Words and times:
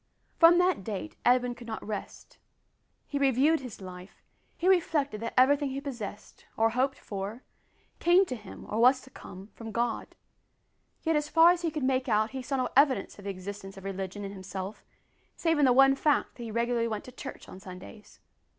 From 0.39 0.57
that 0.57 0.83
date 0.83 1.15
Edwin 1.23 1.53
could 1.53 1.67
not 1.67 1.85
rest. 1.85 2.39
He 3.05 3.19
reviewed 3.19 3.59
his 3.59 3.81
life. 3.81 4.23
He 4.57 4.67
reflected 4.67 5.21
that 5.21 5.35
everything 5.37 5.69
he 5.69 5.79
possessed, 5.79 6.47
or 6.57 6.71
hoped 6.71 6.97
for, 6.97 7.43
came 7.99 8.25
to 8.25 8.35
him, 8.35 8.65
or 8.67 8.79
was 8.79 8.99
to 9.01 9.11
come, 9.11 9.51
from 9.53 9.71
God; 9.71 10.15
yet 11.03 11.15
as 11.15 11.29
far 11.29 11.51
as 11.51 11.61
he 11.61 11.69
could 11.69 11.83
make 11.83 12.09
out 12.09 12.31
he 12.31 12.41
saw 12.41 12.55
no 12.57 12.69
evidence 12.75 13.19
of 13.19 13.25
the 13.25 13.29
existence 13.29 13.77
of 13.77 13.83
religion 13.83 14.23
in 14.25 14.31
himself 14.31 14.83
save 15.35 15.59
in 15.59 15.65
the 15.65 15.71
one 15.71 15.93
fact 15.93 16.33
that 16.33 16.41
he 16.41 16.49
went 16.51 16.55
regularly 16.55 17.01
to 17.01 17.11
church 17.11 17.47
on 17.47 17.59
Sundays. 17.59 18.19